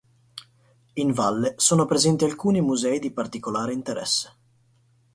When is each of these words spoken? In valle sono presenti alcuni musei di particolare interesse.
In 0.95 1.11
valle 1.13 1.53
sono 1.57 1.85
presenti 1.85 2.23
alcuni 2.25 2.59
musei 2.59 2.97
di 2.97 3.11
particolare 3.11 3.71
interesse. 3.71 4.35